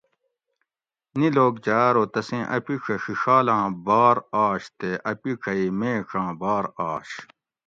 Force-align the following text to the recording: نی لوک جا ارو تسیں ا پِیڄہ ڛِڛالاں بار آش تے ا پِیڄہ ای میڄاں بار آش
نی 1.17 1.27
لوک 1.35 1.55
جا 1.65 1.79
ارو 1.89 2.03
تسیں 2.13 2.43
ا 2.55 2.57
پِیڄہ 2.65 2.95
ڛِڛالاں 3.03 3.65
بار 3.85 4.17
آش 4.45 4.61
تے 4.79 4.89
ا 5.09 5.11
پِیڄہ 5.21 5.51
ای 5.59 5.67
میڄاں 5.79 6.31
بار 6.41 6.65
آش 6.91 7.09